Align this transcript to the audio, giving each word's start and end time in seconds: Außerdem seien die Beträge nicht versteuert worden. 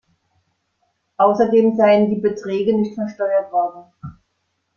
Außerdem 1.17 1.75
seien 1.77 2.09
die 2.09 2.19
Beträge 2.19 2.75
nicht 2.75 2.95
versteuert 2.95 3.51
worden. 3.51 3.83